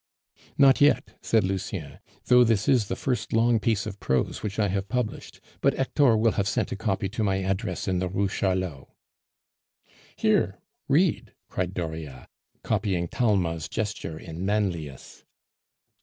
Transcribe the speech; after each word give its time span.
"Not 0.57 0.81
yet," 0.81 1.15
said 1.21 1.43
Lucien, 1.43 1.99
"though 2.25 2.43
this 2.43 2.67
is 2.67 2.87
the 2.87 2.95
first 2.95 3.33
long 3.33 3.59
piece 3.59 3.85
of 3.85 3.99
prose 3.99 4.41
which 4.41 4.57
I 4.57 4.67
have 4.67 4.89
published; 4.89 5.39
but 5.61 5.75
Hector 5.75 6.17
will 6.17 6.31
have 6.31 6.47
sent 6.47 6.71
a 6.71 6.75
copy 6.75 7.07
to 7.09 7.23
my 7.23 7.35
address 7.43 7.87
in 7.87 7.99
the 7.99 8.09
Rue 8.09 8.27
Charlot." 8.27 8.87
"Here 10.15 10.57
read!"... 10.87 11.33
cried 11.51 11.75
Dauriat, 11.75 12.27
copying 12.63 13.09
Talma's 13.09 13.69
gesture 13.69 14.17
in 14.17 14.43
Manlius. 14.43 15.23